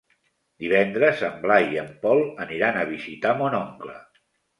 [0.61, 3.95] Divendres en Blai i en Pol aniran a visitar mon oncle.